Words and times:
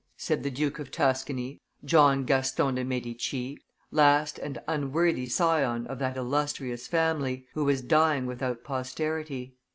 "said 0.27 0.41
the 0.41 0.49
Duke 0.49 0.79
of 0.79 0.89
Tuscany, 0.89 1.61
John 1.85 2.25
Gaston 2.25 2.73
de 2.73 2.83
Medici, 2.83 3.59
last 3.91 4.39
and 4.39 4.59
unworthy 4.67 5.27
scion 5.27 5.85
of 5.85 5.99
that 5.99 6.17
illustrious 6.17 6.87
family, 6.87 7.45
who 7.53 7.65
was 7.65 7.83
dying 7.83 8.25
without 8.25 8.63
posterity. 8.63 9.57